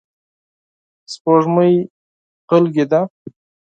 سپوږمۍ 1.11 1.73
غلې 2.49 2.83
ده. 2.91 3.01